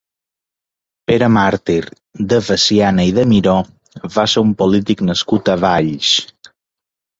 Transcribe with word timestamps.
Pere 1.11 1.27
Màrtir 1.33 1.83
de 2.31 2.39
Veciana 2.47 3.05
i 3.11 3.13
de 3.19 3.27
Miró 3.35 3.55
va 4.17 4.27
ser 4.35 4.45
un 4.49 4.57
polític 4.65 5.07
nascut 5.13 5.55
a 5.57 5.59
Valls. 5.69 6.19